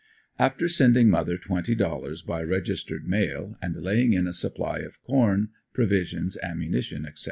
[0.39, 5.49] After sending mother twenty dollars by registered mail and laying in a supply of corn,
[5.73, 7.19] provisions, ammunition, etc.